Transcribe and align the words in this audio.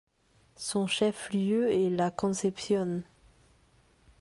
Son 0.55 0.87
chef-lieu 0.87 1.71
est 1.71 1.91
La 1.91 2.09
Concepción. 2.09 3.03